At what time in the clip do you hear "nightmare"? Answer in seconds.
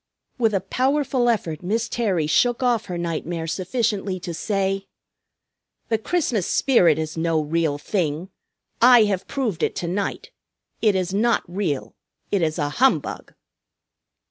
2.97-3.45